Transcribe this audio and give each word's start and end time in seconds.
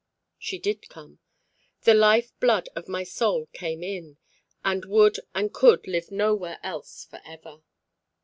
She 0.39 0.57
did 0.57 0.89
come. 0.89 1.19
That 1.83 1.95
life 1.95 2.31
blood 2.39 2.69
of 2.75 2.87
my 2.87 3.03
soul 3.03 3.45
came 3.53 3.83
in, 3.83 4.17
and 4.65 4.83
would 4.85 5.19
and 5.35 5.53
could 5.53 5.85
live 5.87 6.09
nowhere 6.09 6.59
else 6.63 7.05
for 7.05 7.21
ever. 7.23 7.61